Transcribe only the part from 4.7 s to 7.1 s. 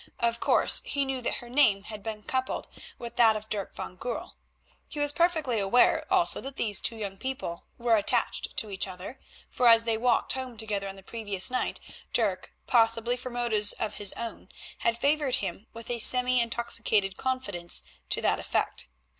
He was perfectly aware also that these two